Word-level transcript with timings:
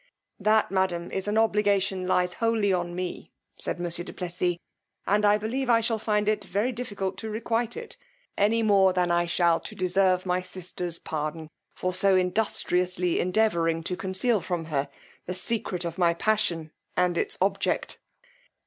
That, 0.39 0.71
madam, 0.71 1.11
is 1.11 1.27
an 1.27 1.37
obligation 1.37 2.07
lies 2.07 2.33
wholly 2.41 2.73
on 2.73 2.95
me, 2.95 3.29
said 3.57 3.79
monsieur 3.79 4.03
du 4.03 4.11
Plessis; 4.11 4.57
and 5.05 5.23
I 5.23 5.37
believe 5.37 5.69
I 5.69 5.79
shall 5.79 5.99
find 5.99 6.27
it 6.27 6.43
very 6.43 6.71
difficult 6.71 7.19
to 7.19 7.29
requite 7.29 7.77
it, 7.77 7.97
any 8.35 8.63
more 8.63 8.93
than 8.93 9.11
I 9.11 9.27
shall 9.27 9.59
to 9.59 9.75
deserve 9.75 10.25
my 10.25 10.41
sister's 10.41 10.97
pardon, 10.97 11.51
for 11.75 11.93
so 11.93 12.15
industriously 12.15 13.19
endeavouring 13.19 13.83
to 13.83 13.95
conceal 13.95 14.41
from 14.41 14.65
her 14.65 14.89
the 15.27 15.35
secret 15.35 15.85
of 15.85 15.99
my 15.99 16.15
passion 16.15 16.71
and 16.97 17.15
its 17.15 17.37
object. 17.39 17.99